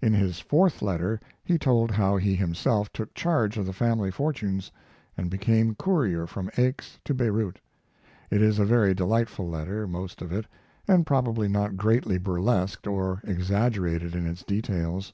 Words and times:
In 0.00 0.14
his 0.14 0.40
fourth 0.40 0.80
letter 0.80 1.20
he 1.44 1.58
told 1.58 1.90
how 1.90 2.16
he 2.16 2.34
himself 2.34 2.90
took 2.94 3.12
charge 3.12 3.58
of 3.58 3.66
the 3.66 3.74
family 3.74 4.10
fortunes 4.10 4.72
and 5.18 5.28
became 5.28 5.74
courier 5.74 6.26
from 6.26 6.50
Aix 6.56 6.98
to 7.04 7.12
Bayreuth. 7.12 7.60
It 8.30 8.40
is 8.40 8.58
a 8.58 8.64
very 8.64 8.94
delightful 8.94 9.46
letter, 9.46 9.86
most 9.86 10.22
of 10.22 10.32
it, 10.32 10.46
and 10.88 11.04
probably 11.04 11.46
not 11.48 11.76
greatly 11.76 12.16
burlesqued 12.16 12.86
or 12.86 13.20
exaggerated 13.22 14.14
in 14.16 14.26
its 14.26 14.42
details. 14.44 15.12